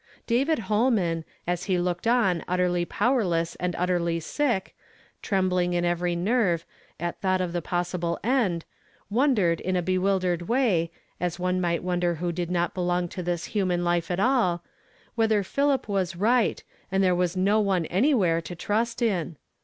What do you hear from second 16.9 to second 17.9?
and there was no one